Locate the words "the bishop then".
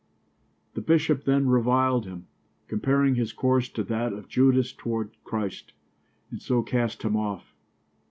0.73-1.45